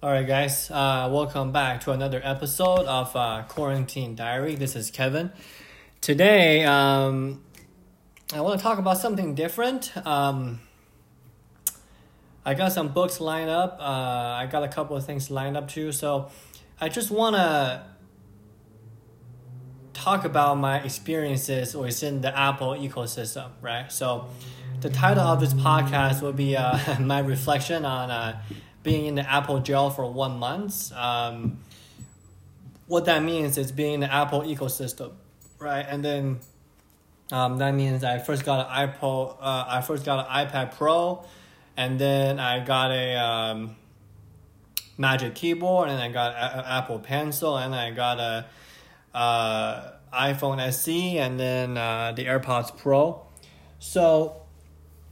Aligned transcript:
All 0.00 0.12
right, 0.12 0.24
guys. 0.24 0.70
Uh, 0.70 1.08
welcome 1.12 1.50
back 1.50 1.80
to 1.80 1.90
another 1.90 2.20
episode 2.22 2.86
of 2.86 3.16
uh, 3.16 3.42
Quarantine 3.48 4.14
Diary. 4.14 4.54
This 4.54 4.76
is 4.76 4.92
Keven. 4.92 5.32
Today, 6.00 6.64
um, 6.64 7.42
I 8.32 8.40
want 8.40 8.60
to 8.60 8.62
talk 8.62 8.78
about 8.78 8.98
something 8.98 9.34
different. 9.34 9.90
Um, 10.06 10.60
I 12.44 12.54
got 12.54 12.70
some 12.70 12.92
books 12.92 13.20
lined 13.20 13.50
up. 13.50 13.78
Uh, 13.80 13.82
I 13.82 14.46
got 14.48 14.62
a 14.62 14.68
couple 14.68 14.96
of 14.96 15.04
things 15.04 15.32
lined 15.32 15.56
up 15.56 15.66
too. 15.66 15.90
So, 15.90 16.30
I 16.80 16.88
just 16.88 17.10
want 17.10 17.34
to 17.34 17.82
talk 19.94 20.24
about 20.24 20.58
my 20.58 20.78
experiences 20.78 21.74
within 21.74 22.20
the 22.20 22.38
Apple 22.38 22.74
ecosystem, 22.74 23.48
right? 23.60 23.90
So, 23.90 24.28
the 24.80 24.90
title 24.90 25.24
of 25.24 25.40
this 25.40 25.54
podcast 25.54 26.22
will 26.22 26.32
be 26.32 26.56
uh, 26.56 26.78
my 27.00 27.18
reflection 27.18 27.84
on 27.84 28.12
uh, 28.12 28.40
being 28.88 29.04
in 29.04 29.16
the 29.16 29.30
Apple 29.30 29.58
jail 29.60 29.90
for 29.90 30.10
one 30.10 30.38
month. 30.38 30.90
Um, 30.94 31.58
what 32.86 33.04
that 33.04 33.22
means 33.22 33.58
is 33.58 33.70
being 33.70 33.94
in 33.94 34.00
the 34.00 34.10
Apple 34.10 34.40
ecosystem, 34.40 35.12
right? 35.58 35.84
And 35.86 36.02
then 36.02 36.38
um, 37.30 37.58
that 37.58 37.74
means 37.74 38.02
I 38.02 38.18
first 38.18 38.46
got 38.46 38.66
an 38.66 38.88
iPod, 38.88 39.36
uh, 39.42 39.64
I 39.68 39.82
first 39.82 40.06
got 40.06 40.26
an 40.26 40.46
iPad 40.46 40.74
Pro, 40.74 41.22
and 41.76 41.98
then 41.98 42.40
I 42.40 42.64
got 42.64 42.90
a 42.90 43.16
um, 43.16 43.76
Magic 44.96 45.34
Keyboard, 45.34 45.90
and 45.90 46.00
I 46.00 46.08
got 46.08 46.32
an 46.34 46.64
Apple 46.64 46.98
Pencil, 46.98 47.58
and 47.58 47.74
I 47.74 47.90
got 47.90 48.18
a 48.18 48.46
uh, 49.14 49.92
iPhone 50.14 50.60
SE, 50.60 51.18
and 51.18 51.38
then 51.38 51.76
uh, 51.76 52.12
the 52.16 52.24
AirPods 52.24 52.74
Pro. 52.74 53.26
So 53.80 54.37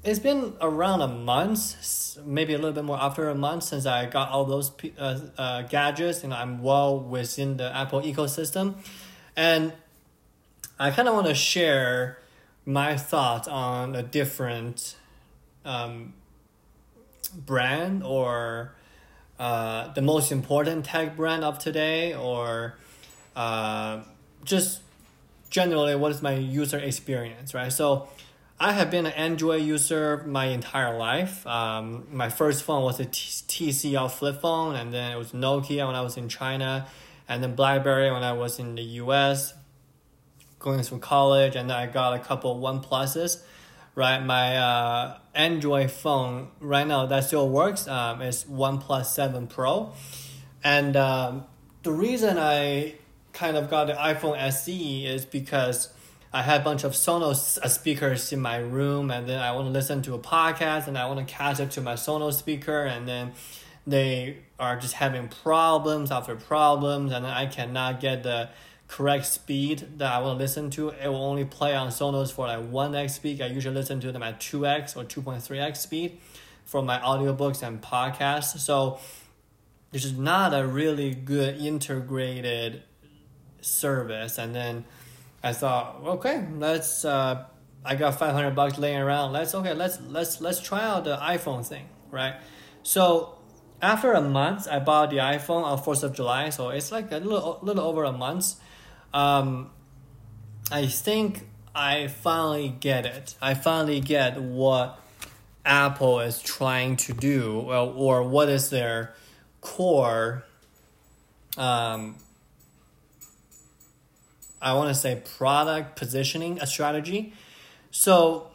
it's 0.07 0.21
been 0.21 0.55
around 0.61 1.01
a 1.01 1.09
month, 1.09 2.17
maybe 2.25 2.55
a 2.55 2.59
little 2.59 2.73
bit 2.73 2.85
more 2.85 2.99
after 3.01 3.29
a 3.29 3.35
month 3.35 3.65
since 3.65 3.87
I 3.87 4.07
got 4.07 4.31
all 4.31 4.45
those 4.45 4.71
uh, 4.99 5.19
uh, 5.37 5.63
gadgets 5.63 6.23
and 6.23 6.33
I'm 6.33 6.63
well 6.63 7.01
within 7.01 7.57
the 7.57 7.77
Apple 7.77 8.01
ecosystem. 8.03 8.77
And 9.35 9.73
I 10.79 10.93
kind 10.93 11.09
of 11.09 11.15
want 11.15 11.27
to 11.27 11.35
share 11.35 12.19
my 12.65 12.97
thoughts 12.97 13.49
on 13.49 13.97
a 13.97 14.03
different 14.03 14.95
um, 15.65 16.15
brand 17.35 18.05
or 18.05 18.75
uh, 19.41 19.93
the 19.93 20.03
most 20.03 20.31
important 20.31 20.85
tech 20.85 21.17
brand 21.17 21.43
of 21.43 21.59
today 21.59 22.15
or 22.15 22.77
uh, 23.35 24.03
just 24.45 24.83
generally 25.51 25.97
what 25.97 26.13
is 26.13 26.23
my 26.23 26.35
user 26.35 26.79
experience, 26.79 27.55
right? 27.55 27.73
So 27.73 28.09
I 28.59 28.73
have 28.73 28.91
been 28.91 29.05
an 29.05 29.13
Android 29.13 29.63
user 29.63 30.25
my 30.27 30.47
entire 30.47 30.97
life. 30.97 31.47
Um, 31.47 32.07
my 32.11 32.31
first 32.31 32.63
phone 32.63 32.85
was 32.85 32.99
a 32.99 33.05
TCL 33.05 34.11
flip 34.11 34.41
phone, 34.41 34.75
and 34.77 34.95
then 34.95 35.13
it 35.13 35.17
was 35.17 35.33
Nokia 35.33 35.87
when 35.87 35.95
I 35.95 36.01
was 36.01 36.17
in 36.17 36.31
China, 36.31 36.87
and 37.29 37.43
then 37.43 37.55
BlackBerry 37.55 38.11
when 38.11 38.23
I 38.23 38.33
was 38.33 38.59
in 38.59 38.75
the 38.75 38.83
US, 38.83 39.53
going 40.59 40.83
through 40.83 41.01
college, 41.01 41.55
and 41.55 41.71
I 41.71 41.87
got 41.87 42.15
a 42.15 42.19
couple 42.19 42.59
One 42.59 42.81
Pluses. 42.81 43.43
Right, 43.95 44.23
my 44.23 44.57
uh, 44.57 45.19
Android 45.35 45.91
phone 45.91 46.49
right 46.61 46.87
now 46.87 47.07
that 47.07 47.25
still 47.25 47.49
works 47.49 47.89
um, 47.89 48.21
is 48.21 48.45
OnePlus 48.45 49.07
Seven 49.07 49.47
Pro, 49.47 49.93
and 50.63 50.97
um, 50.97 51.45
the 51.83 51.93
reason 51.93 52.37
I 52.39 52.97
kind 53.33 53.57
of 53.57 53.71
got 53.71 53.87
the 53.87 53.95
iPhone 53.95 54.39
SE 54.39 55.07
is 55.07 55.25
because 55.25 55.89
I 56.33 56.43
had 56.43 56.61
a 56.61 56.65
bunch 56.65 56.85
of 56.85 56.93
Sonos 56.93 57.59
uh, 57.59 57.69
speakers 57.69 58.33
in 58.33 58.41
my 58.41 58.57
room, 58.57 59.11
and 59.11 59.29
then 59.29 59.41
I 59.41 59.53
want 59.53 59.67
to 59.67 59.71
listen 59.71 60.03
to 60.03 60.15
a 60.15 60.19
podcast, 60.19 60.87
and 60.87 60.99
I 60.99 61.07
want 61.07 61.27
to 61.27 61.33
catch 61.33 61.61
it 61.61 61.71
to 61.73 61.81
my 61.81 61.95
Sonos 61.95 62.35
speaker, 62.35 62.83
and 62.85 63.09
then 63.09 63.33
they 63.87 64.39
are 64.59 64.77
just 64.77 64.95
having 64.95 65.29
problems 65.29 66.11
after 66.11 66.35
problems, 66.37 67.13
and 67.13 67.27
I 67.27 67.47
cannot 67.47 68.01
get 68.01 68.23
the 68.23 68.51
correct 68.89 69.27
speed 69.27 69.99
that 69.99 70.13
I 70.13 70.21
want 70.21 70.39
to 70.39 70.43
listen 70.43 70.71
to. 70.71 70.91
It 70.91 71.09
will 71.09 71.25
only 71.25 71.45
play 71.45 71.75
on 71.75 71.89
Sonos 71.89 72.33
for 72.33 72.47
like 72.47 72.61
1x 72.71 73.11
speed. 73.11 73.41
I 73.43 73.47
usually 73.47 73.75
listen 73.75 74.01
to 74.01 74.13
them 74.13 74.23
at 74.23 74.41
2x 74.41 74.97
or 74.97 75.05
2.3x 75.05 75.77
speed 75.77 76.19
for 76.65 76.83
my 76.83 76.99
audiobooks 76.99 77.63
and 77.63 77.81
podcasts. 77.81 78.59
So 78.59 78.99
this 79.93 80.05
is 80.05 80.13
not 80.13 80.55
a 80.55 80.67
really 80.67 81.15
good 81.15 81.59
integrated 81.61 82.83
service. 83.61 84.39
And 84.39 84.55
then 84.55 84.85
I 85.47 85.53
thought, 85.53 86.03
okay, 86.05 86.45
let's. 86.59 87.05
Uh, 87.05 87.45
I 87.85 87.95
got 87.95 88.19
five 88.19 88.35
hundred 88.35 88.57
bucks 88.57 88.79
laying 88.79 88.99
around. 88.99 89.33
Let's 89.33 89.55
okay. 89.55 89.75
Let's 89.75 90.01
let's 90.01 90.41
let's 90.41 90.61
try 90.61 90.83
out 90.83 91.05
the 91.05 91.17
iPhone 91.17 91.65
thing, 91.65 91.87
right? 92.11 92.35
So 92.83 93.39
after 93.81 94.13
a 94.13 94.21
month, 94.21 94.67
I 94.69 94.81
bought 94.81 95.11
the 95.11 95.19
iPhone 95.19 95.63
on 95.63 95.79
Fourth 95.79 96.03
of 96.03 96.13
July. 96.13 96.51
So 96.51 96.71
it's 96.71 96.91
like 96.91 97.13
a 97.13 97.19
little 97.19 97.61
little 97.63 97.85
over 97.85 98.03
a 98.03 98.11
month. 98.11 98.57
Um, 99.15 99.71
I 100.73 100.87
think 100.87 101.47
I 101.77 102.09
finally 102.09 102.69
get 102.69 103.07
it. 103.07 103.37
I 103.41 103.55
finally 103.55 104.01
get 104.01 104.43
what 104.43 104.99
Apple 105.65 106.19
is 106.21 106.43
trying 106.43 106.97
to 106.97 107.13
do, 107.13 107.61
or, 107.61 107.93
or 107.95 108.23
what 108.25 108.49
is 108.49 108.71
their 108.71 109.15
core 109.61 110.45
um, 111.57 112.17
I 114.61 114.75
want 114.75 114.89
to 114.89 114.95
say 114.95 115.23
product 115.37 115.97
positioning 115.97 116.59
a 116.61 116.67
strategy. 116.67 117.35
So 117.91 118.51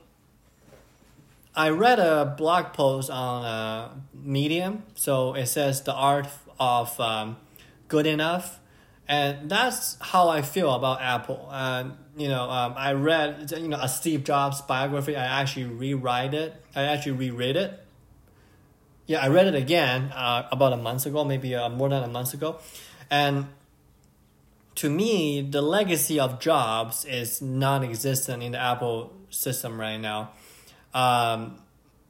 I 1.55 1.69
read 1.69 1.99
a 1.99 2.33
blog 2.37 2.73
post 2.73 3.09
on 3.09 3.45
uh, 3.45 3.89
Medium. 4.13 4.83
So 4.95 5.33
it 5.33 5.47
says 5.47 5.81
the 5.81 5.93
art 5.93 6.27
of 6.59 6.97
um, 6.99 7.37
good 7.87 8.07
enough, 8.07 8.59
and 9.07 9.49
that's 9.49 9.97
how 9.99 10.29
I 10.29 10.41
feel 10.43 10.73
about 10.73 11.01
Apple. 11.01 11.49
And 11.51 11.93
you 12.15 12.29
know, 12.29 12.49
um, 12.49 12.73
I 12.77 12.93
read 12.93 13.51
you 13.57 13.67
know 13.67 13.79
a 13.81 13.89
Steve 13.89 14.23
Jobs 14.23 14.61
biography. 14.61 15.15
I 15.15 15.41
actually 15.41 15.65
rewrite 15.65 16.33
it. 16.33 16.53
I 16.75 16.83
actually 16.83 17.13
reread 17.13 17.57
it. 17.57 17.85
Yeah, 19.07 19.19
I 19.19 19.27
read 19.27 19.47
it 19.47 19.55
again 19.55 20.11
uh, 20.15 20.47
about 20.51 20.71
a 20.71 20.77
month 20.77 21.05
ago, 21.05 21.25
maybe 21.25 21.53
uh, 21.53 21.67
more 21.67 21.89
than 21.89 22.03
a 22.03 22.07
month 22.07 22.33
ago, 22.33 22.59
and 23.09 23.47
to 24.81 24.89
me, 24.89 25.41
the 25.41 25.61
legacy 25.61 26.19
of 26.19 26.39
Jobs 26.39 27.05
is 27.05 27.39
non-existent 27.39 28.41
in 28.41 28.53
the 28.53 28.57
Apple 28.57 29.13
system 29.29 29.79
right 29.79 29.97
now, 29.97 30.31
um, 30.91 31.61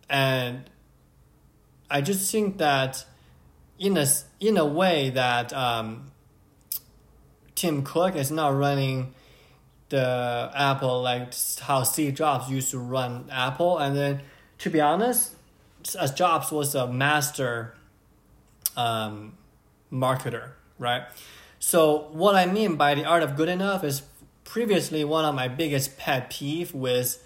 and 0.10 0.70
I 1.90 2.00
just 2.00 2.32
think 2.32 2.60
that 2.60 3.04
in 3.78 3.98
a 3.98 4.08
in 4.40 4.56
a 4.56 4.66
way 4.66 5.10
that 5.10 5.52
um, 5.52 6.14
Tim 7.56 7.84
Cook 7.84 8.16
is 8.16 8.32
not 8.32 8.56
running 8.56 9.16
the 9.90 10.50
Apple 10.56 11.02
like 11.02 11.34
how 11.60 11.84
Steve 11.84 12.14
Jobs 12.14 12.50
used 12.50 12.72
to 12.72 12.80
run 12.80 13.28
Apple, 13.30 13.80
and 13.80 13.98
then 13.98 14.22
to 14.60 14.70
be 14.70 14.80
honest, 14.80 15.34
as 16.00 16.14
Jobs 16.14 16.54
was 16.54 16.74
a 16.74 16.88
master 16.88 17.76
um, 18.78 19.34
marketer, 19.92 20.52
right? 20.80 21.04
So 21.64 22.08
what 22.12 22.34
I 22.34 22.48
mean 22.48 22.76
by 22.76 22.96
the 22.96 23.06
art 23.06 23.22
of 23.22 23.36
good 23.36 23.48
enough 23.48 23.84
is 23.84 24.02
previously 24.44 25.04
one 25.06 25.26
of 25.26 25.36
my 25.36 25.48
biggest 25.48 25.96
pet 25.96 26.32
peeve 26.32 26.74
with 26.74 27.24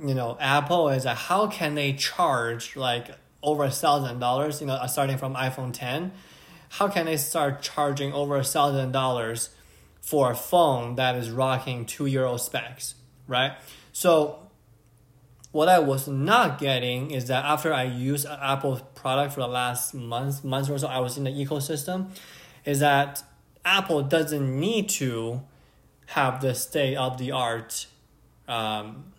you 0.00 0.14
know 0.14 0.38
Apple 0.40 0.88
is 0.90 1.02
that 1.02 1.16
how 1.16 1.48
can 1.48 1.74
they 1.74 1.92
charge 1.92 2.76
like 2.76 3.10
over 3.42 3.64
a 3.64 3.70
thousand 3.70 4.20
dollars, 4.20 4.60
you 4.60 4.68
know, 4.68 4.74
uh, 4.74 4.86
starting 4.86 5.18
from 5.18 5.34
iPhone 5.34 5.72
10, 5.72 6.12
how 6.70 6.86
can 6.86 7.06
they 7.06 7.16
start 7.16 7.60
charging 7.60 8.12
over 8.12 8.36
a 8.36 8.44
thousand 8.44 8.92
dollars 8.92 9.50
for 10.00 10.30
a 10.30 10.36
phone 10.36 10.94
that 10.94 11.16
is 11.16 11.28
rocking 11.28 11.84
two 11.84 12.06
year 12.06 12.24
old 12.24 12.40
specs, 12.40 12.94
right? 13.26 13.56
So 13.92 14.38
what 15.50 15.68
I 15.68 15.80
was 15.80 16.06
not 16.06 16.60
getting 16.60 17.10
is 17.10 17.26
that 17.26 17.44
after 17.44 17.74
I 17.74 17.82
used 17.82 18.24
an 18.24 18.38
Apple 18.40 18.76
product 18.94 19.34
for 19.34 19.40
the 19.40 19.48
last 19.48 19.94
month, 19.94 20.44
month 20.44 20.70
or 20.70 20.78
so, 20.78 20.86
I 20.86 21.00
was 21.00 21.18
in 21.18 21.24
the 21.24 21.30
ecosystem, 21.30 22.10
is 22.64 22.78
that 22.78 23.24
Apple 23.68 24.02
doesn't 24.02 24.58
need 24.58 24.88
to 24.88 25.42
have 26.06 26.40
the 26.40 26.54
state 26.54 26.96
of 26.96 27.18
the 27.18 27.32
art 27.32 27.86
um, 28.48 29.12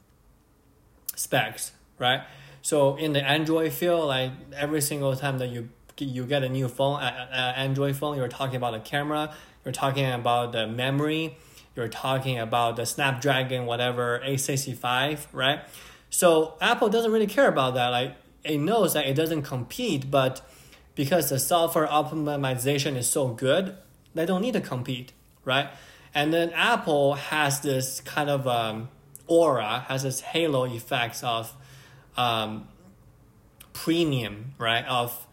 specs, 1.16 1.72
right? 2.00 2.24
So 2.64 2.96
in 2.96 3.14
the 3.14 3.24
Android 3.24 3.72
field, 3.72 4.08
like 4.08 4.32
every 4.56 4.82
single 4.82 5.16
time 5.16 5.38
that 5.38 5.50
you 5.50 5.70
you 5.98 6.26
get 6.26 6.44
a 6.44 6.50
new 6.50 6.70
phone, 6.70 7.02
an 7.02 7.56
Android 7.56 7.96
phone, 7.96 8.16
you're 8.16 8.30
talking 8.30 8.56
about 8.56 8.72
the 8.72 8.80
camera, 8.80 9.34
you're 9.66 9.74
talking 9.74 10.10
about 10.10 10.54
the 10.54 10.66
memory, 10.66 11.38
you're 11.76 11.90
talking 11.90 12.40
about 12.40 12.78
the 12.78 12.86
Snapdragon 12.86 13.66
whatever 13.66 14.22
A65, 14.26 15.28
right? 15.34 15.60
So 16.10 16.56
Apple 16.62 16.90
doesn't 16.90 17.12
really 17.12 17.28
care 17.28 17.50
about 17.50 17.74
that. 17.76 17.90
Like 17.90 18.16
it 18.44 18.58
knows 18.58 18.94
that 18.94 19.06
it 19.06 19.14
doesn't 19.14 19.44
compete, 19.44 20.10
but 20.10 20.42
because 20.96 21.30
the 21.30 21.38
software 21.38 21.88
optimization 21.88 22.96
is 22.96 23.10
so 23.10 23.28
good, 23.28 23.76
they 24.14 24.26
don't 24.26 24.42
need 24.42 24.54
to 24.54 24.62
compete, 24.62 25.14
right? 25.46 25.70
And 26.14 26.34
then 26.34 26.52
Apple 26.52 27.14
has 27.14 27.62
this 27.62 28.02
kind 28.02 28.30
of 28.30 28.48
um, 28.48 28.90
aura, 29.28 29.86
has 29.88 30.04
this 30.04 30.22
halo 30.22 30.66
effects 30.66 31.24
of 31.24 31.54
um, 32.18 32.68
premium, 33.74 34.54
right? 34.58 34.86
Of 34.86 35.28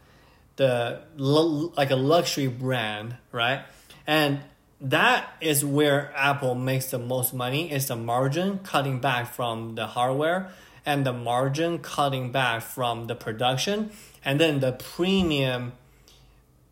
the 0.57 1.03
like 1.17 1.91
a 1.91 1.97
luxury 1.97 2.47
brand, 2.47 3.17
right? 3.33 3.63
And 4.07 4.41
that 4.81 5.29
is 5.41 5.65
where 5.65 6.13
Apple 6.15 6.55
makes 6.55 6.91
the 6.91 6.99
most 6.99 7.33
money 7.33 7.73
is 7.73 7.89
the 7.89 7.97
margin 7.97 8.59
cutting 8.59 9.01
back 9.01 9.33
from 9.33 9.75
the 9.75 9.87
hardware 9.87 10.51
and 10.85 11.05
the 11.05 11.13
margin 11.13 11.79
cutting 11.79 12.31
back 12.31 12.63
from 12.63 13.07
the 13.07 13.15
production 13.15 13.91
and 14.25 14.39
then 14.39 14.61
the 14.61 14.73
premium 14.73 15.73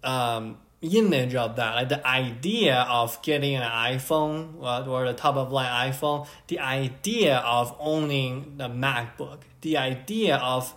um, 0.03 0.59
image 0.85 1.35
of 1.35 1.57
that 1.57 1.75
like 1.75 1.89
the 1.89 2.07
idea 2.07 2.87
of 2.89 3.21
getting 3.23 3.55
an 3.55 3.63
iphone 3.63 4.61
or 4.87 5.07
the 5.07 5.15
top 5.15 5.37
of 5.37 5.51
line 5.51 5.91
iphone 5.91 6.27
the 6.49 6.59
idea 6.59 7.39
of 7.39 7.75
owning 7.79 8.55
the 8.57 8.69
macbook 8.69 9.39
the 9.63 9.77
idea 9.77 10.37
of 10.37 10.75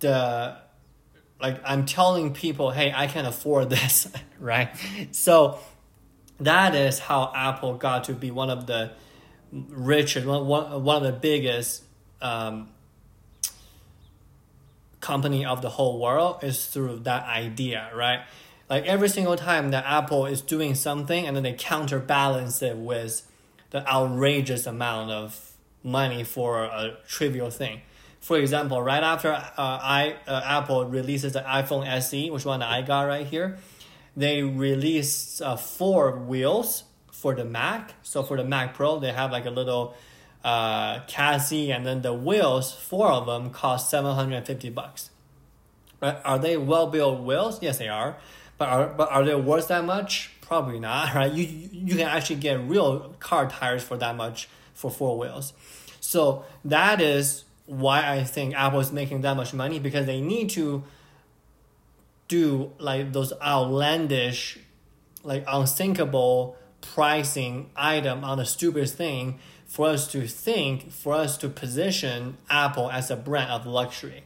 the 0.00 0.56
like 1.40 1.60
i'm 1.64 1.84
telling 1.84 2.32
people 2.32 2.70
hey 2.70 2.92
i 2.94 3.06
can 3.06 3.24
afford 3.24 3.68
this 3.76 4.08
right 4.38 4.70
so 5.10 5.58
that 6.40 6.74
is 6.74 6.98
how 6.98 7.32
Apple 7.34 7.74
got 7.74 8.04
to 8.04 8.12
be 8.12 8.30
one 8.30 8.50
of 8.50 8.66
the 8.66 8.92
richest, 9.52 10.26
one, 10.26 10.46
one 10.46 10.96
of 10.96 11.02
the 11.02 11.18
biggest 11.18 11.82
um, 12.20 12.68
company 15.00 15.44
of 15.44 15.62
the 15.62 15.70
whole 15.70 16.00
world 16.00 16.42
is 16.42 16.66
through 16.66 17.00
that 17.00 17.24
idea, 17.26 17.90
right? 17.94 18.20
Like 18.68 18.84
every 18.84 19.08
single 19.08 19.36
time 19.36 19.70
that 19.70 19.84
Apple 19.86 20.26
is 20.26 20.40
doing 20.40 20.74
something 20.74 21.26
and 21.26 21.36
then 21.36 21.44
they 21.44 21.52
counterbalance 21.52 22.62
it 22.62 22.76
with 22.76 23.22
the 23.70 23.88
outrageous 23.88 24.66
amount 24.66 25.10
of 25.10 25.52
money 25.82 26.24
for 26.24 26.64
a 26.64 26.96
trivial 27.06 27.50
thing. 27.50 27.82
For 28.20 28.38
example, 28.38 28.82
right 28.82 29.04
after 29.04 29.32
uh, 29.32 29.52
I 29.56 30.16
uh, 30.26 30.40
Apple 30.44 30.84
releases 30.86 31.34
the 31.34 31.42
iPhone 31.42 31.86
SE, 31.86 32.30
which 32.30 32.44
one 32.44 32.60
I 32.60 32.82
got 32.82 33.02
right 33.02 33.26
here, 33.26 33.58
they 34.16 34.42
released 34.42 35.40
uh, 35.40 35.56
four 35.56 36.18
wheels 36.18 36.84
for 37.12 37.34
the 37.34 37.44
Mac. 37.44 37.94
So 38.02 38.24
for 38.24 38.36
the 38.36 38.44
Mac 38.44 38.74
Pro, 38.74 38.98
they 38.98 39.12
have 39.12 39.30
like 39.30 39.46
a 39.46 39.50
little 39.50 39.94
uh, 40.42 41.00
chassis, 41.06 41.70
and 41.70 41.86
then 41.86 42.02
the 42.02 42.14
wheels, 42.14 42.72
four 42.72 43.08
of 43.10 43.26
them, 43.26 43.50
cost 43.50 43.90
seven 43.90 44.14
hundred 44.14 44.36
and 44.36 44.46
fifty 44.46 44.70
bucks. 44.70 45.10
Right? 46.00 46.18
Are 46.24 46.38
they 46.38 46.56
well 46.56 46.88
built 46.88 47.22
wheels? 47.22 47.62
Yes, 47.62 47.78
they 47.78 47.88
are. 47.88 48.16
But 48.58 48.68
are 48.68 48.86
but 48.88 49.10
are 49.10 49.24
they 49.24 49.34
worth 49.34 49.68
that 49.68 49.84
much? 49.84 50.32
Probably 50.40 50.80
not. 50.80 51.14
Right? 51.14 51.32
You 51.32 51.44
you 51.44 51.96
can 51.96 52.08
actually 52.08 52.36
get 52.36 52.60
real 52.60 53.14
car 53.18 53.48
tires 53.48 53.82
for 53.82 53.96
that 53.96 54.16
much 54.16 54.48
for 54.74 54.90
four 54.90 55.18
wheels. 55.18 55.52
So 56.00 56.44
that 56.64 57.00
is 57.00 57.44
why 57.66 58.08
I 58.08 58.22
think 58.24 58.54
Apple 58.54 58.80
is 58.80 58.92
making 58.92 59.22
that 59.22 59.36
much 59.36 59.52
money 59.52 59.78
because 59.80 60.06
they 60.06 60.20
need 60.20 60.50
to 60.50 60.84
do 62.28 62.72
like 62.78 63.12
those 63.12 63.32
outlandish, 63.42 64.58
like 65.22 65.44
unthinkable 65.48 66.56
pricing 66.80 67.70
item 67.76 68.24
on 68.24 68.38
the 68.38 68.44
stupidest 68.44 68.94
thing 68.94 69.38
for 69.66 69.88
us 69.88 70.06
to 70.12 70.26
think, 70.26 70.92
for 70.92 71.14
us 71.14 71.36
to 71.38 71.48
position 71.48 72.36
Apple 72.48 72.90
as 72.90 73.10
a 73.10 73.16
brand 73.16 73.50
of 73.50 73.66
luxury, 73.66 74.22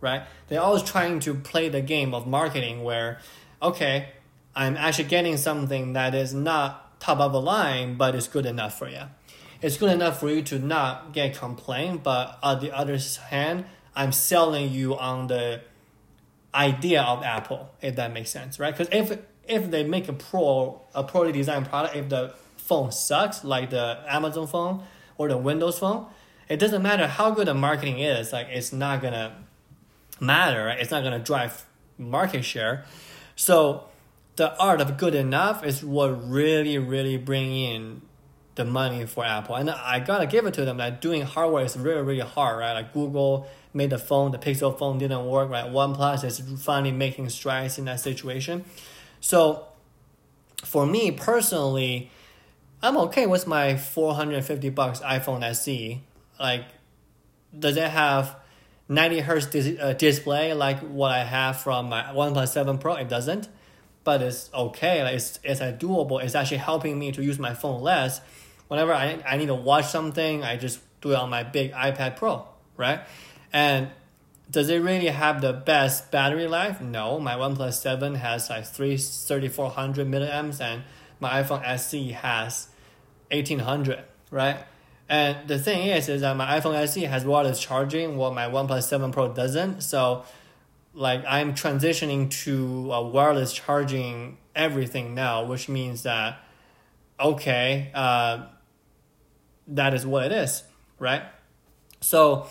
right? 0.00 0.22
They're 0.48 0.60
always 0.60 0.82
trying 0.82 1.20
to 1.20 1.34
play 1.34 1.68
the 1.68 1.80
game 1.80 2.14
of 2.14 2.26
marketing 2.26 2.84
where, 2.84 3.18
okay, 3.62 4.08
I'm 4.54 4.76
actually 4.76 5.04
getting 5.04 5.36
something 5.36 5.92
that 5.94 6.14
is 6.14 6.32
not 6.34 7.00
top 7.00 7.20
of 7.20 7.32
the 7.32 7.40
line, 7.40 7.96
but 7.96 8.14
it's 8.14 8.28
good 8.28 8.46
enough 8.46 8.78
for 8.78 8.88
you. 8.88 9.02
It's 9.60 9.76
good 9.76 9.90
enough 9.90 10.20
for 10.20 10.30
you 10.30 10.42
to 10.42 10.58
not 10.58 11.12
get 11.12 11.36
complaint, 11.36 12.02
but 12.02 12.38
on 12.42 12.60
the 12.60 12.74
other 12.76 12.98
hand, 13.28 13.64
I'm 13.96 14.12
selling 14.12 14.70
you 14.70 14.96
on 14.96 15.28
the 15.28 15.62
idea 16.54 17.02
of 17.02 17.22
Apple, 17.22 17.70
if 17.80 17.96
that 17.96 18.12
makes 18.12 18.30
sense, 18.30 18.58
right? 18.58 18.76
Because 18.76 18.88
if 18.92 19.18
if 19.46 19.70
they 19.70 19.84
make 19.84 20.08
a 20.08 20.12
pro 20.12 20.80
a 20.94 21.04
poorly 21.04 21.32
designed 21.32 21.68
product, 21.68 21.96
if 21.96 22.08
the 22.08 22.34
phone 22.56 22.92
sucks, 22.92 23.44
like 23.44 23.70
the 23.70 24.02
Amazon 24.08 24.46
phone 24.46 24.82
or 25.18 25.28
the 25.28 25.36
Windows 25.36 25.78
phone, 25.78 26.06
it 26.48 26.58
doesn't 26.58 26.82
matter 26.82 27.06
how 27.06 27.30
good 27.30 27.46
the 27.46 27.54
marketing 27.54 27.98
is. 27.98 28.32
Like 28.32 28.48
it's 28.50 28.72
not 28.72 29.02
gonna 29.02 29.36
matter. 30.20 30.64
Right? 30.64 30.78
It's 30.78 30.90
not 30.90 31.02
gonna 31.02 31.18
drive 31.18 31.64
market 31.98 32.44
share. 32.44 32.84
So 33.36 33.84
the 34.36 34.56
art 34.58 34.80
of 34.80 34.96
good 34.96 35.14
enough 35.14 35.64
is 35.64 35.84
what 35.84 36.08
really 36.28 36.78
really 36.78 37.16
bring 37.16 37.54
in 37.54 38.02
the 38.54 38.64
money 38.64 39.04
for 39.06 39.24
Apple. 39.24 39.56
And 39.56 39.70
I 39.70 40.00
gotta 40.00 40.26
give 40.26 40.46
it 40.46 40.54
to 40.54 40.64
them 40.64 40.76
that 40.78 41.00
doing 41.00 41.22
hardware 41.22 41.64
is 41.64 41.76
really 41.76 42.02
really 42.02 42.20
hard, 42.20 42.58
right? 42.58 42.72
Like 42.72 42.92
Google 42.92 43.48
made 43.72 43.90
the 43.90 43.98
phone, 43.98 44.30
the 44.30 44.38
Pixel 44.38 44.76
phone 44.78 44.98
didn't 44.98 45.26
work, 45.26 45.50
right? 45.50 45.64
OnePlus 45.64 46.24
is 46.24 46.40
finally 46.62 46.92
making 46.92 47.28
strides 47.28 47.78
in 47.78 47.86
that 47.86 48.00
situation. 48.00 48.64
So 49.20 49.66
for 50.64 50.86
me 50.86 51.10
personally, 51.10 52.10
I'm 52.82 52.96
okay 52.98 53.26
with 53.26 53.46
my 53.46 53.76
450 53.76 54.68
bucks 54.70 55.00
iPhone 55.00 55.42
SE. 55.42 56.02
Like, 56.38 56.64
does 57.58 57.76
it 57.76 57.90
have 57.90 58.36
90 58.88 59.20
hertz 59.20 59.46
dis- 59.46 59.78
uh, 59.80 59.92
display 59.94 60.52
like 60.52 60.78
what 60.80 61.12
I 61.12 61.24
have 61.24 61.60
from 61.60 61.88
my 61.88 62.02
OnePlus 62.04 62.48
7 62.48 62.78
Pro? 62.78 62.94
It 62.94 63.08
doesn't, 63.08 63.48
but 64.04 64.22
it's 64.22 64.50
okay. 64.52 65.02
Like 65.02 65.14
it's 65.14 65.38
it's 65.42 65.60
a 65.60 65.72
doable. 65.72 66.22
It's 66.22 66.34
actually 66.34 66.58
helping 66.58 66.98
me 66.98 67.12
to 67.12 67.22
use 67.22 67.38
my 67.38 67.54
phone 67.54 67.82
less. 67.82 68.20
Whenever 68.68 68.92
I 68.92 69.22
I 69.26 69.36
need 69.36 69.46
to 69.46 69.54
watch 69.54 69.86
something, 69.86 70.42
I 70.42 70.56
just 70.56 70.80
do 71.00 71.12
it 71.12 71.16
on 71.16 71.30
my 71.30 71.42
big 71.42 71.72
iPad 71.72 72.16
Pro, 72.16 72.46
right? 72.76 73.00
And 73.52 73.90
does 74.50 74.68
it 74.68 74.78
really 74.78 75.06
have 75.06 75.40
the 75.40 75.52
best 75.52 76.10
battery 76.10 76.46
life? 76.46 76.80
No, 76.80 77.18
my 77.18 77.34
OnePlus 77.34 77.74
7 77.74 78.16
has 78.16 78.50
like 78.50 78.66
3 78.66 78.96
3400 78.96 80.06
milliamps 80.06 80.60
and 80.60 80.82
my 81.20 81.42
iPhone 81.42 81.64
SE 81.64 82.12
has 82.12 82.68
1800, 83.30 84.04
right? 84.30 84.58
And 85.08 85.46
the 85.46 85.58
thing 85.58 85.86
is, 85.88 86.08
is 86.08 86.22
that 86.22 86.36
my 86.36 86.58
iPhone 86.58 86.74
SE 86.74 87.02
has 87.02 87.24
wireless 87.24 87.60
charging, 87.60 88.16
while 88.16 88.32
my 88.32 88.46
OnePlus 88.46 88.84
7 88.84 89.12
Pro 89.12 89.32
doesn't. 89.32 89.82
So, 89.82 90.24
like, 90.94 91.22
I'm 91.28 91.54
transitioning 91.54 92.30
to 92.44 92.92
a 92.92 93.02
wireless 93.02 93.52
charging 93.52 94.38
everything 94.54 95.14
now, 95.14 95.44
which 95.44 95.68
means 95.68 96.04
that, 96.04 96.38
okay, 97.20 97.90
uh, 97.94 98.46
that 99.68 99.92
is 99.92 100.06
what 100.06 100.26
it 100.26 100.32
is, 100.32 100.62
right? 100.98 101.22
So, 102.00 102.46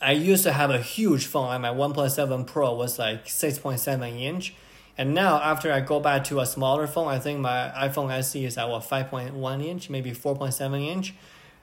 I 0.00 0.12
used 0.12 0.44
to 0.44 0.52
have 0.52 0.70
a 0.70 0.80
huge 0.80 1.26
phone, 1.26 1.46
like 1.46 1.60
my 1.60 1.70
OnePlus 1.70 2.12
7 2.12 2.44
Pro 2.44 2.74
was 2.74 2.98
like 2.98 3.26
6.7 3.26 4.20
inch. 4.20 4.54
And 4.98 5.14
now, 5.14 5.40
after 5.42 5.70
I 5.72 5.80
go 5.80 6.00
back 6.00 6.24
to 6.24 6.40
a 6.40 6.46
smaller 6.46 6.86
phone, 6.86 7.08
I 7.08 7.18
think 7.18 7.40
my 7.40 7.70
iPhone 7.76 8.10
SE 8.10 8.44
is 8.44 8.56
at 8.56 8.68
what, 8.68 8.82
5.1 8.82 9.64
inch, 9.64 9.90
maybe 9.90 10.12
4.7 10.12 10.86
inch. 10.86 11.14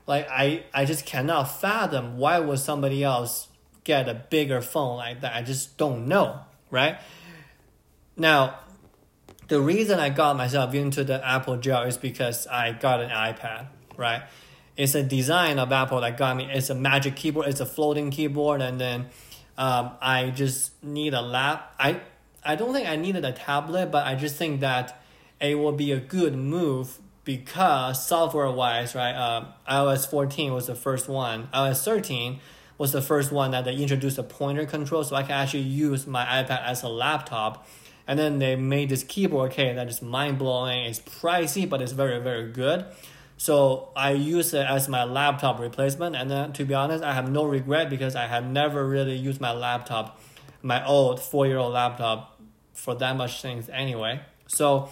Like, 0.06 0.28
I, 0.30 0.64
I 0.74 0.86
just 0.86 1.06
cannot 1.06 1.46
fathom 1.46 2.18
why 2.18 2.40
would 2.40 2.60
somebody 2.60 3.04
else 3.04 3.48
get 3.84 4.08
a 4.08 4.14
bigger 4.14 4.62
phone 4.62 4.98
like 4.98 5.22
that. 5.22 5.36
I 5.36 5.42
just 5.42 5.78
don't 5.78 6.08
know, 6.08 6.40
right? 6.70 6.98
Now, 8.16 8.60
the 9.48 9.60
reason 9.60 10.00
I 10.00 10.10
got 10.10 10.38
myself 10.38 10.74
into 10.74 11.04
the 11.04 11.26
Apple 11.26 11.58
jail 11.58 11.82
is 11.82 11.98
because 11.98 12.48
I 12.48 12.72
got 12.72 13.02
an 13.02 13.10
iPad, 13.10 13.68
right? 13.98 14.24
it's 14.76 14.96
a 14.96 15.04
design 15.04 15.60
of 15.60 15.72
Apple 15.72 16.02
that 16.02 16.18
got 16.18 16.36
me. 16.36 16.50
It's 16.52 16.70
a 16.70 16.76
magic 16.76 17.16
keyboard. 17.16 17.48
It's 17.48 17.60
a 17.60 17.66
floating 17.66 18.10
keyboard, 18.10 18.62
and 18.62 18.80
then 18.80 19.08
um, 19.58 19.92
I 20.02 20.32
just 20.32 20.84
need 20.84 21.14
a 21.14 21.22
lap. 21.22 21.76
I 21.80 22.02
I 22.46 22.56
don't 22.56 22.74
think 22.74 22.88
I 22.88 22.96
needed 22.96 23.26
a 23.26 23.32
tablet, 23.32 23.92
but 23.92 24.06
I 24.06 24.16
just 24.16 24.36
think 24.36 24.62
that 24.62 25.02
it 25.40 25.56
will 25.56 25.72
be 25.72 25.92
a 25.92 26.00
good 26.00 26.36
move 26.36 27.00
because 27.24 28.06
software 28.06 28.52
wise, 28.52 28.96
right? 28.96 29.14
Uh, 29.14 29.46
iOS 29.70 30.10
fourteen 30.10 30.54
was 30.54 30.68
the 30.68 30.76
first 30.76 31.08
one. 31.08 31.48
iOS 31.54 31.84
thirteen 31.84 32.40
was 32.78 32.92
the 32.92 33.02
first 33.02 33.32
one 33.32 33.52
that 33.52 33.66
they 33.66 33.76
introduced 33.76 34.18
a 34.18 34.24
pointer 34.24 34.66
control, 34.66 35.04
so 35.04 35.16
I 35.16 35.24
can 35.24 35.32
actually 35.32 35.62
use 35.62 36.06
my 36.08 36.26
iPad 36.26 36.64
as 36.66 36.84
a 36.84 36.90
laptop. 36.90 37.68
And 38.06 38.20
then 38.20 38.40
they 38.40 38.58
made 38.58 38.90
this 38.90 39.04
keyboard 39.04 39.52
kit 39.52 39.78
that 39.78 39.88
is 39.88 40.02
mind 40.02 40.38
blowing. 40.38 40.86
It's 40.86 41.00
pricey, 41.00 41.70
but 41.70 41.82
it's 41.82 41.94
very 41.94 42.20
very 42.20 42.52
good. 42.52 42.86
So 43.38 43.90
I 43.96 44.12
use 44.12 44.54
it 44.54 44.66
as 44.66 44.88
my 44.90 45.04
laptop 45.06 45.60
replacement, 45.60 46.16
and 46.16 46.30
then 46.30 46.54
to 46.54 46.66
be 46.66 46.74
honest, 46.74 47.04
I 47.04 47.14
have 47.14 47.30
no 47.30 47.46
regret 47.46 47.90
because 47.90 48.16
I 48.16 48.28
have 48.28 48.46
never 48.46 48.86
really 48.88 49.16
used 49.16 49.42
my 49.42 49.52
laptop, 49.52 50.20
my 50.62 50.86
old 50.86 51.22
four 51.22 51.48
year 51.48 51.58
old 51.58 51.74
laptop, 51.74 52.33
for 52.74 52.96
that 52.96 53.16
much 53.16 53.42
things 53.42 53.70
anyway. 53.70 54.22
So 54.48 54.90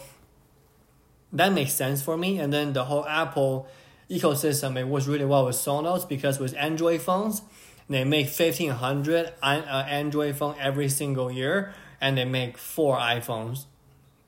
that 1.33 1.51
makes 1.51 1.73
sense 1.73 2.01
for 2.01 2.17
me. 2.17 2.39
And 2.39 2.51
then 2.53 2.73
the 2.73 2.85
whole 2.85 3.05
Apple 3.05 3.67
ecosystem, 4.09 4.77
it 4.77 4.87
works 4.87 5.07
really 5.07 5.25
well 5.25 5.45
with 5.45 5.55
Sonos 5.55 6.07
because 6.07 6.39
with 6.39 6.55
Android 6.57 7.01
phones, 7.01 7.41
they 7.89 8.03
make 8.03 8.29
fifteen 8.29 8.71
hundred 8.71 9.33
uh, 9.43 9.85
Android 9.87 10.35
phone 10.37 10.55
every 10.59 10.87
single 10.87 11.29
year, 11.31 11.73
and 11.99 12.17
they 12.17 12.25
make 12.25 12.57
four 12.57 12.97
iPhones 12.97 13.65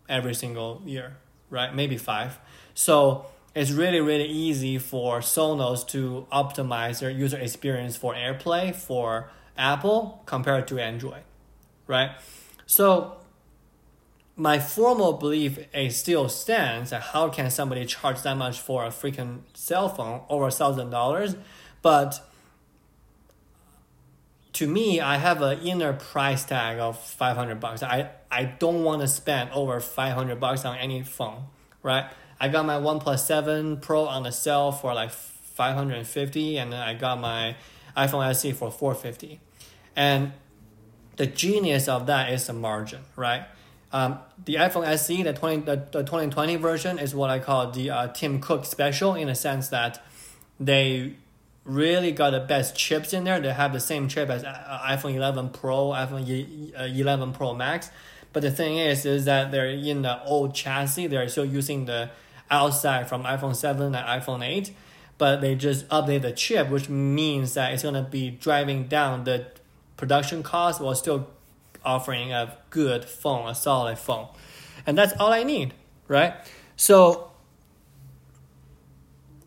every 0.09 0.33
single 0.33 0.81
year, 0.85 1.17
right? 1.49 1.73
Maybe 1.73 1.97
five. 1.97 2.39
So 2.73 3.25
it's 3.55 3.71
really 3.71 4.01
really 4.01 4.27
easy 4.27 4.77
for 4.79 5.19
Sonos 5.19 5.87
to 5.89 6.27
optimize 6.31 6.99
their 6.99 7.09
user 7.09 7.37
experience 7.37 7.95
for 7.95 8.13
AirPlay 8.15 8.75
for 8.75 9.29
Apple 9.57 10.23
compared 10.25 10.67
to 10.67 10.79
Android, 10.79 11.23
right? 11.87 12.11
So 12.65 13.17
my 14.35 14.59
formal 14.59 15.13
belief 15.13 15.59
is 15.73 15.95
still 15.95 16.27
stands 16.27 16.89
that 16.89 17.01
how 17.01 17.29
can 17.29 17.51
somebody 17.51 17.85
charge 17.85 18.21
that 18.23 18.35
much 18.35 18.59
for 18.59 18.83
a 18.83 18.89
freaking 18.89 19.41
cell 19.53 19.89
phone 19.89 20.21
over 20.29 20.47
a 20.47 20.51
thousand 20.51 20.89
dollars? 20.89 21.35
But 21.81 22.27
to 24.53 24.67
me, 24.67 24.99
I 25.01 25.17
have 25.17 25.41
an 25.41 25.59
inner 25.59 25.93
price 25.93 26.45
tag 26.45 26.79
of 26.79 26.99
five 26.99 27.37
hundred 27.37 27.59
bucks. 27.59 27.83
I, 27.83 28.09
I 28.31 28.45
don't 28.45 28.83
want 28.83 29.01
to 29.01 29.07
spend 29.07 29.51
over 29.51 29.79
five 29.79 30.13
hundred 30.13 30.39
bucks 30.39 30.65
on 30.65 30.77
any 30.77 31.03
phone, 31.03 31.45
right? 31.83 32.05
I 32.39 32.49
got 32.49 32.65
my 32.65 32.75
OnePlus 32.75 33.19
Seven 33.19 33.77
Pro 33.77 34.05
on 34.05 34.23
the 34.23 34.31
sale 34.31 34.71
for 34.71 34.93
like 34.93 35.11
five 35.11 35.75
hundred 35.75 35.97
and 35.97 36.07
fifty, 36.07 36.57
and 36.57 36.71
then 36.71 36.79
I 36.79 36.95
got 36.95 37.19
my 37.19 37.55
iPhone 37.95 38.27
SE 38.31 38.51
for 38.53 38.71
four 38.71 38.95
fifty, 38.95 39.41
and 39.95 40.33
the 41.17 41.27
genius 41.27 41.87
of 41.87 42.07
that 42.07 42.31
is 42.31 42.47
the 42.47 42.53
margin, 42.53 43.01
right? 43.15 43.45
Um, 43.93 44.17
the 44.43 44.55
iPhone 44.55 44.87
SE, 44.87 45.21
the 45.21 45.33
20, 45.33 45.65
the, 45.65 45.75
the 45.91 46.01
2020 46.01 46.55
version, 46.55 46.97
is 46.97 47.13
what 47.13 47.29
I 47.29 47.37
call 47.37 47.69
the 47.69 47.91
uh, 47.91 48.07
Tim 48.07 48.41
Cook 48.41 48.65
special 48.65 49.13
in 49.13 49.27
the 49.27 49.35
sense 49.35 49.69
that 49.69 50.03
they 50.59 51.13
really 51.63 52.11
got 52.11 52.31
the 52.31 52.39
best 52.39 52.75
chips 52.75 53.13
in 53.13 53.23
there. 53.23 53.39
They 53.39 53.53
have 53.53 53.71
the 53.71 53.79
same 53.79 54.07
chip 54.07 54.29
as 54.29 54.43
uh, 54.43 54.79
iPhone 54.83 55.15
11 55.15 55.49
Pro, 55.49 55.89
iPhone 55.89 56.77
uh, 56.77 56.83
11 56.85 57.33
Pro 57.33 57.53
Max. 57.53 57.91
But 58.33 58.41
the 58.41 58.49
thing 58.49 58.77
is, 58.77 59.05
is 59.05 59.25
that 59.25 59.51
they're 59.51 59.69
in 59.69 60.01
the 60.01 60.23
old 60.23 60.55
chassis. 60.55 61.05
They're 61.05 61.29
still 61.29 61.45
using 61.45 61.85
the 61.85 62.09
outside 62.49 63.07
from 63.07 63.23
iPhone 63.23 63.55
7 63.55 63.93
and 63.93 63.95
iPhone 63.95 64.43
8. 64.43 64.73
But 65.19 65.41
they 65.41 65.53
just 65.53 65.87
update 65.89 66.23
the 66.23 66.31
chip, 66.31 66.69
which 66.69 66.89
means 66.89 67.53
that 67.53 67.73
it's 67.73 67.83
going 67.83 67.93
to 67.93 68.01
be 68.01 68.31
driving 68.31 68.87
down 68.87 69.23
the 69.25 69.45
production 69.97 70.41
cost 70.41 70.81
while 70.81 70.95
still 70.95 71.27
offering 71.85 72.31
a 72.31 72.57
good 72.69 73.05
phone, 73.05 73.49
a 73.49 73.55
solid 73.55 73.97
phone. 73.97 74.27
And 74.85 74.97
that's 74.97 75.13
all 75.19 75.31
I 75.31 75.43
need, 75.43 75.73
right? 76.07 76.33
So, 76.75 77.31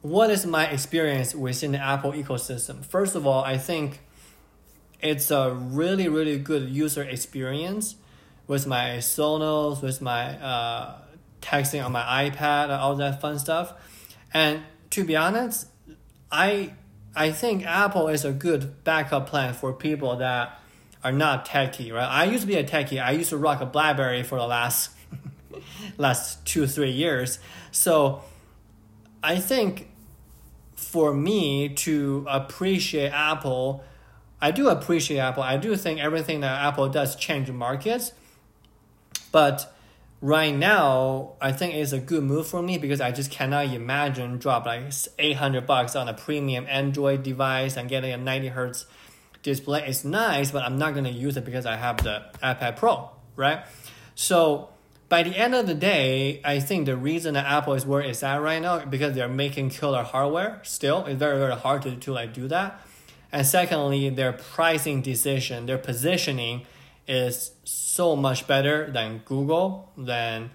what 0.03 0.31
is 0.31 0.47
my 0.47 0.67
experience 0.67 1.35
within 1.35 1.73
the 1.73 1.79
Apple 1.79 2.13
ecosystem? 2.13 2.85
First 2.85 3.17
of 3.17 3.27
all, 3.27 3.43
I 3.43 3.59
think 3.59 4.01
it's 5.01 5.31
a 5.31 5.53
really, 5.53 6.09
really 6.09 6.39
good 6.39 6.69
user 6.71 7.03
experience 7.03 7.97
with 8.47 8.67
my 8.67 8.99
Sonos, 8.99 9.83
with 9.83 10.01
my 10.01 10.39
uh, 10.39 10.99
texting 11.43 11.85
on 11.85 11.93
my 11.93 12.31
iPad, 12.31 12.77
all 12.77 12.95
that 12.97 13.21
fun 13.21 13.39
stuff. 13.39 13.75
And 14.33 14.63
to 14.91 15.05
be 15.05 15.17
honest, 15.17 15.69
I 16.31 16.75
I 17.15 17.33
think 17.33 17.65
Apple 17.65 18.09
is 18.09 18.25
a 18.25 18.33
good 18.33 18.85
backup 18.85 19.27
plan 19.29 19.55
for 19.55 19.73
people 19.73 20.17
that 20.17 20.61
are 21.07 21.13
not 21.13 21.47
techie, 21.47 21.93
right? 21.93 22.05
I 22.05 22.25
used 22.25 22.41
to 22.41 22.49
be 22.49 22.57
a 22.57 22.65
techie. 22.65 23.01
I 23.01 23.13
used 23.13 23.31
to 23.31 23.37
rock 23.37 23.61
a 23.61 23.67
BlackBerry 23.67 24.25
for 24.25 24.39
the 24.39 24.47
last 24.47 24.91
last 25.99 26.45
two 26.45 26.67
three 26.67 26.91
years. 26.91 27.39
So 27.71 28.23
I 29.23 29.39
think 29.39 29.89
for 30.75 31.15
me 31.15 31.69
to 31.69 32.27
appreciate 32.29 33.11
Apple, 33.11 33.85
I 34.41 34.51
do 34.51 34.69
appreciate 34.69 35.19
Apple. 35.19 35.45
I 35.45 35.59
do 35.59 35.77
think 35.77 36.01
everything 36.01 36.41
that 36.41 36.65
Apple 36.65 36.89
does 36.89 37.15
change 37.15 37.49
markets, 37.53 38.11
but 39.31 39.73
right 40.21 40.57
now 40.57 41.35
I 41.41 41.53
think 41.53 41.75
it's 41.75 41.93
a 41.93 42.01
good 42.01 42.25
move 42.25 42.49
for 42.49 42.63
me 42.63 42.79
because 42.79 43.01
I 43.01 43.13
just 43.13 43.31
cannot 43.31 43.67
imagine 43.67 44.39
drop 44.39 44.67
like 44.67 44.93
eight 45.21 45.37
hundred 45.37 45.69
bucks 45.69 45.95
on 45.95 46.09
a 46.09 46.15
premium 46.15 46.67
Android 46.69 47.23
device 47.23 47.77
and 47.77 47.89
getting 47.89 48.13
a 48.13 48.17
ninety 48.17 48.49
hertz 48.49 48.87
display 49.47 49.87
is 49.87 50.05
nice, 50.05 50.51
but 50.51 50.63
I'm 50.65 50.77
not 50.77 50.93
going 50.93 51.05
to 51.05 51.11
use 51.11 51.37
it 51.37 51.45
because 51.45 51.67
I 51.67 51.77
have 51.77 52.03
the 52.03 52.25
iPad 52.43 52.77
Pro, 52.77 53.11
right? 53.37 53.65
So 54.17 54.71
by 55.09 55.23
the 55.23 55.37
end 55.37 55.55
of 55.55 55.69
the 55.69 55.75
day, 55.75 56.41
I 56.45 56.59
think 56.59 56.87
the 56.87 56.97
reason 56.97 57.35
that 57.35 57.47
Apple 57.47 57.75
is 57.75 57.87
where 57.87 58.01
it's 58.01 58.25
at 58.25 58.43
right 58.43 58.61
now 58.61 58.85
because 58.85 59.15
they're 59.15 59.29
making 59.29 59.71
killer 59.71 60.03
hardware. 60.03 60.61
Still, 60.65 61.07
it's 61.07 61.19
very 61.19 61.39
very 61.39 61.55
hard 61.55 61.83
to 61.83 61.95
to 61.95 62.13
like 62.13 62.35
do 62.35 62.49
that. 62.49 62.81
And 63.33 63.47
secondly, 63.47 64.11
their 64.11 64.33
pricing 64.33 65.01
decision, 65.01 65.67
their 65.67 65.79
positioning 65.79 66.67
is 67.07 67.53
so 67.65 68.17
much 68.17 68.47
better 68.49 68.91
than 68.91 69.23
Google, 69.25 69.93
than 69.97 70.51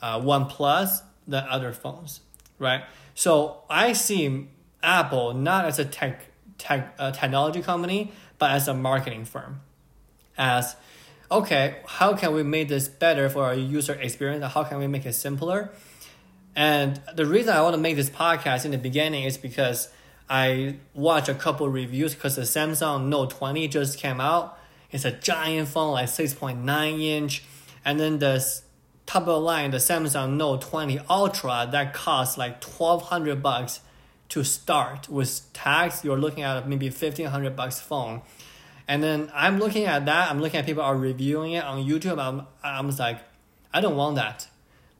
uh, 0.00 0.20
OnePlus, 0.20 1.02
than 1.26 1.44
other 1.48 1.72
phones, 1.72 2.20
right? 2.58 2.84
So 3.14 3.62
I 3.68 3.92
see 3.92 4.48
Apple 4.82 5.34
not 5.34 5.64
as 5.64 5.78
a 5.78 5.84
tech 5.84 6.29
tech, 6.60 6.94
uh, 6.98 7.10
technology 7.10 7.62
company, 7.62 8.12
but 8.38 8.52
as 8.52 8.68
a 8.68 8.74
marketing 8.74 9.24
firm. 9.24 9.60
As, 10.38 10.76
okay, 11.30 11.78
how 11.86 12.14
can 12.14 12.32
we 12.32 12.42
make 12.42 12.68
this 12.68 12.88
better 12.88 13.28
for 13.28 13.44
our 13.44 13.54
user 13.54 13.94
experience? 13.94 14.44
How 14.52 14.64
can 14.64 14.78
we 14.78 14.86
make 14.86 15.06
it 15.06 15.14
simpler? 15.14 15.72
And 16.54 17.00
the 17.14 17.26
reason 17.26 17.54
I 17.54 17.62
want 17.62 17.74
to 17.74 17.80
make 17.80 17.96
this 17.96 18.10
podcast 18.10 18.64
in 18.64 18.70
the 18.70 18.78
beginning 18.78 19.24
is 19.24 19.38
because 19.38 19.88
I 20.28 20.76
watched 20.94 21.28
a 21.28 21.34
couple 21.34 21.68
reviews 21.68 22.14
because 22.14 22.36
the 22.36 22.42
Samsung 22.42 23.06
Note 23.06 23.30
20 23.30 23.66
just 23.68 23.98
came 23.98 24.20
out. 24.20 24.58
It's 24.90 25.04
a 25.04 25.12
giant 25.12 25.68
phone, 25.68 25.92
like 25.92 26.08
6.9 26.08 27.02
inch. 27.02 27.44
And 27.84 27.98
then 27.98 28.18
the 28.18 28.44
top 29.06 29.22
of 29.22 29.26
the 29.26 29.40
line, 29.40 29.70
the 29.70 29.78
Samsung 29.78 30.36
Note 30.36 30.62
20 30.62 31.00
Ultra, 31.08 31.68
that 31.72 31.94
costs 31.94 32.36
like 32.36 32.62
1200 32.62 33.42
bucks 33.42 33.80
to 34.30 34.44
start 34.44 35.08
with 35.08 35.52
tax 35.52 36.04
you're 36.04 36.18
looking 36.18 36.42
at 36.42 36.66
maybe 36.66 36.86
1500 36.86 37.54
bucks 37.54 37.80
phone. 37.80 38.22
And 38.88 39.02
then 39.02 39.30
i'm 39.34 39.58
looking 39.58 39.84
at 39.84 40.06
that 40.06 40.30
i'm 40.30 40.40
looking 40.40 40.58
at 40.58 40.66
people 40.66 40.82
are 40.82 40.96
reviewing 40.96 41.52
it 41.52 41.64
on 41.64 41.86
youtube 41.86 42.18
i'm, 42.18 42.46
I'm 42.64 42.88
just 42.88 42.98
like 42.98 43.18
i 43.72 43.80
don't 43.80 43.96
want 43.96 44.16
that. 44.16 44.48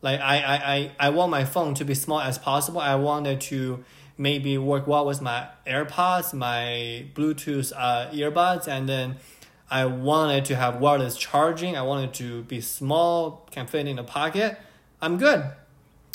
Like 0.02 0.20
I, 0.20 0.38
I, 0.38 0.75
I, 0.75 0.92
I 0.99 1.10
want 1.10 1.30
my 1.30 1.44
phone 1.44 1.75
to 1.75 1.84
be 1.84 1.94
small 1.94 2.20
as 2.20 2.38
possible. 2.38 2.80
I 2.80 2.94
want 2.94 3.26
it 3.26 3.40
to 3.52 3.84
maybe 4.16 4.56
work 4.56 4.87
well 4.87 5.06
with 5.06 5.20
my 5.20 5.49
airpods 5.66 6.34
my 6.34 7.06
bluetooth 7.14 7.72
uh, 7.76 8.10
earbuds 8.10 8.68
and 8.68 8.87
then 8.87 9.16
i 9.70 9.87
wanted 9.87 10.44
to 10.44 10.56
have 10.56 10.76
wireless 10.76 11.16
charging. 11.16 11.76
I 11.76 11.82
wanted 11.82 12.12
to 12.14 12.42
be 12.42 12.60
small 12.60 13.49
can 13.50 13.66
fit 13.66 13.87
in 13.87 13.96
the 13.96 14.04
pocket. 14.04 14.58
I'm 15.00 15.16
good 15.16 15.50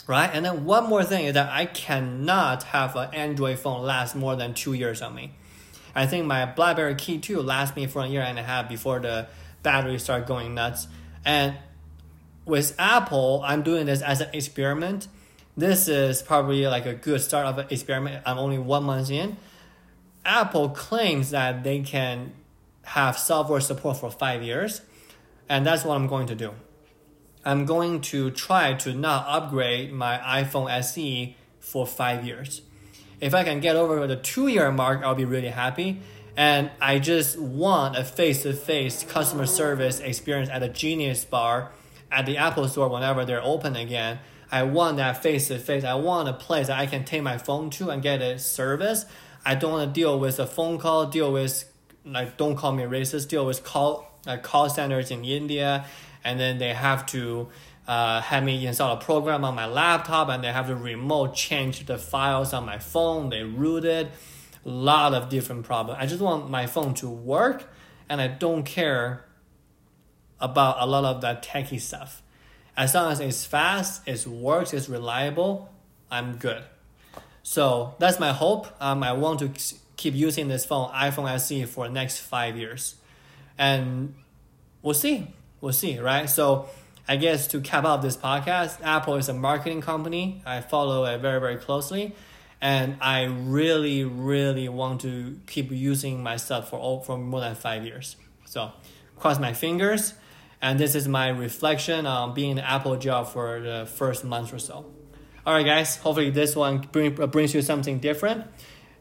right? 0.07 0.29
And 0.31 0.45
then 0.45 0.65
one 0.65 0.87
more 0.87 1.03
thing 1.03 1.25
is 1.25 1.33
that 1.33 1.49
I 1.51 1.65
cannot 1.65 2.63
have 2.63 2.95
an 2.95 3.13
Android 3.13 3.59
phone 3.59 3.83
last 3.83 4.15
more 4.15 4.35
than 4.35 4.53
two 4.53 4.73
years 4.73 5.01
on 5.01 5.15
me. 5.15 5.31
I 5.95 6.05
think 6.05 6.25
my 6.25 6.45
BlackBerry 6.45 6.95
Key 6.95 7.19
2 7.19 7.41
lasts 7.41 7.75
me 7.75 7.87
for 7.87 8.03
a 8.03 8.07
year 8.07 8.21
and 8.21 8.37
a 8.37 8.43
half 8.43 8.67
before 8.67 8.99
the 8.99 9.27
battery 9.63 9.97
start 9.97 10.27
going 10.27 10.53
nuts. 10.53 10.87
And 11.23 11.55
with 12.45 12.75
Apple, 12.77 13.41
I'm 13.45 13.63
doing 13.63 13.85
this 13.85 14.01
as 14.01 14.21
an 14.21 14.29
experiment. 14.33 15.07
This 15.57 15.87
is 15.87 16.21
probably 16.21 16.67
like 16.67 16.85
a 16.85 16.93
good 16.93 17.21
start 17.21 17.47
of 17.47 17.57
an 17.57 17.67
experiment. 17.69 18.21
I'm 18.25 18.37
only 18.37 18.59
one 18.59 18.83
month 18.83 19.09
in. 19.09 19.37
Apple 20.25 20.69
claims 20.69 21.31
that 21.31 21.63
they 21.63 21.79
can 21.79 22.33
have 22.83 23.17
software 23.17 23.61
support 23.61 23.97
for 23.97 24.11
five 24.11 24.43
years, 24.43 24.81
and 25.47 25.65
that's 25.65 25.85
what 25.85 25.95
I'm 25.95 26.07
going 26.07 26.27
to 26.27 26.35
do. 26.35 26.51
I'm 27.45 27.65
going 27.65 28.01
to 28.01 28.31
try 28.31 28.73
to 28.73 28.93
not 28.93 29.25
upgrade 29.27 29.93
my 29.93 30.17
iPhone 30.17 30.71
SE 30.79 31.37
for 31.59 31.85
five 31.85 32.25
years. 32.25 32.63
If 33.21 33.35
I 33.35 33.43
can 33.43 33.59
get 33.59 33.75
over 33.75 34.07
the 34.07 34.15
two 34.15 34.47
year 34.47 34.71
mark, 34.71 35.03
I'll 35.03 35.13
be 35.13 35.25
really 35.25 35.49
happy. 35.49 36.01
And 36.35 36.71
I 36.81 36.97
just 36.99 37.39
want 37.39 37.95
a 37.95 38.03
face 38.03 38.43
to 38.43 38.53
face 38.53 39.03
customer 39.03 39.45
service 39.45 39.99
experience 39.99 40.49
at 40.49 40.63
a 40.63 40.69
Genius 40.69 41.23
Bar 41.23 41.71
at 42.11 42.25
the 42.25 42.37
Apple 42.37 42.67
Store 42.67 42.89
whenever 42.89 43.23
they're 43.25 43.43
open 43.43 43.75
again. 43.75 44.19
I 44.51 44.63
want 44.63 44.97
that 44.97 45.21
face 45.21 45.47
to 45.49 45.59
face. 45.59 45.83
I 45.83 45.93
want 45.95 46.27
a 46.27 46.33
place 46.33 46.67
that 46.67 46.79
I 46.79 46.87
can 46.87 47.05
take 47.05 47.21
my 47.21 47.37
phone 47.37 47.69
to 47.71 47.89
and 47.89 48.01
get 48.01 48.21
a 48.21 48.39
service. 48.39 49.05
I 49.45 49.55
don't 49.55 49.71
want 49.71 49.93
to 49.93 49.93
deal 49.93 50.19
with 50.19 50.39
a 50.39 50.47
phone 50.47 50.79
call, 50.79 51.05
deal 51.05 51.31
with 51.31 51.71
like 52.03 52.37
don't 52.37 52.55
call 52.55 52.71
me 52.71 52.83
racist, 52.83 53.29
deal 53.29 53.45
with 53.45 53.63
call 53.63 54.19
like 54.25 54.43
call 54.43 54.69
centers 54.69 55.11
in 55.11 55.23
India 55.23 55.85
and 56.25 56.39
then 56.39 56.57
they 56.57 56.73
have 56.73 57.05
to 57.05 57.47
uh, 57.87 58.19
have 58.19 58.43
me 58.43 58.65
install 58.65 58.97
a 58.97 58.99
program 58.99 59.45
on 59.45 59.53
my 59.53 59.67
laptop 59.67 60.27
and 60.27 60.43
they 60.43 60.51
have 60.51 60.67
to 60.67 60.75
remote 60.75 61.35
change 61.35 61.85
the 61.85 61.97
files 61.97 62.51
on 62.51 62.65
my 62.65 62.79
phone. 62.79 63.29
They 63.29 63.43
root 63.43 63.85
it. 63.85 64.11
A 64.65 64.69
lot 64.69 65.13
of 65.13 65.29
different 65.29 65.63
problems 65.63 65.99
i 66.01 66.07
just 66.07 66.19
want 66.19 66.49
my 66.49 66.65
phone 66.65 66.95
to 66.95 67.07
work 67.07 67.69
and 68.09 68.19
i 68.19 68.27
don't 68.27 68.63
care 68.63 69.23
about 70.41 70.77
a 70.79 70.87
lot 70.87 71.05
of 71.05 71.21
that 71.21 71.45
techie 71.45 71.79
stuff. 71.79 72.23
As 72.75 72.95
long 72.95 73.11
as 73.11 73.19
it's 73.19 73.45
fast 73.45 74.01
it 74.07 74.25
works 74.25 74.73
it's 74.73 74.89
reliable 74.89 75.71
i'm 76.09 76.37
good. 76.37 76.63
So 77.43 77.93
that's 77.99 78.19
my 78.19 78.33
hope. 78.33 78.65
Um, 78.81 79.03
i 79.03 79.13
want 79.13 79.39
to 79.41 79.75
keep 79.95 80.15
using 80.15 80.47
this 80.47 80.65
phone 80.65 80.89
iphone 80.93 81.39
se 81.39 81.65
for 81.65 81.87
the 81.87 81.93
next 81.93 82.17
five 82.17 82.57
years. 82.57 82.95
And 83.59 84.15
we'll 84.81 84.95
see 84.95 85.27
we'll 85.65 85.73
see, 85.73 85.99
right? 85.99 86.29
So 86.29 86.69
I 87.07 87.17
guess 87.17 87.47
to 87.47 87.59
cap 87.59 87.83
up 87.83 88.01
this 88.01 88.15
podcast, 88.15 88.81
Apple 88.83 89.15
is 89.15 89.27
a 89.27 89.33
marketing 89.33 89.81
company. 89.81 90.41
I 90.45 90.61
follow 90.61 91.03
it 91.05 91.17
very, 91.17 91.39
very 91.39 91.57
closely. 91.57 92.15
And 92.61 92.97
I 93.01 93.23
really, 93.23 94.03
really 94.03 94.69
want 94.69 95.01
to 95.01 95.39
keep 95.47 95.71
using 95.71 96.23
my 96.23 96.37
stuff 96.37 96.69
for, 96.69 96.77
all, 96.77 97.01
for 97.01 97.17
more 97.17 97.41
than 97.41 97.55
five 97.55 97.83
years. 97.83 98.15
So 98.45 98.71
cross 99.17 99.39
my 99.39 99.53
fingers. 99.53 100.13
And 100.61 100.79
this 100.79 100.95
is 100.95 101.07
my 101.07 101.29
reflection 101.29 102.05
on 102.05 102.33
being 102.33 102.51
in 102.51 102.57
the 102.57 102.69
Apple 102.69 102.95
job 102.95 103.27
for 103.27 103.59
the 103.59 103.85
first 103.85 104.23
month 104.23 104.53
or 104.53 104.59
so. 104.59 104.85
All 105.45 105.53
right, 105.53 105.65
guys. 105.65 105.97
Hopefully 105.97 106.29
this 106.29 106.55
one 106.55 106.87
bring, 106.91 107.13
brings 107.13 107.53
you 107.53 107.61
something 107.61 107.99
different. 107.99 108.45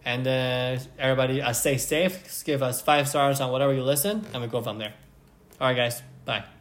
And 0.05 0.27
uh, 0.27 0.83
everybody, 0.99 1.41
uh, 1.41 1.53
stay 1.53 1.79
safe. 1.79 2.45
Give 2.45 2.63
us 2.63 2.83
five 2.83 3.09
stars 3.09 3.41
on 3.41 3.53
whatever 3.53 3.73
you 3.73 3.83
listen, 3.83 4.27
and 4.33 4.43
we 4.43 4.49
go 4.49 4.61
from 4.61 4.79
there. 4.79 4.93
All 5.61 5.69
right, 5.69 5.77
guys. 5.77 6.03
Bye. 6.27 6.54